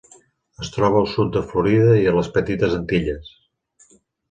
[0.63, 3.33] Es troba al sud de Florida i a les Petites Antilles.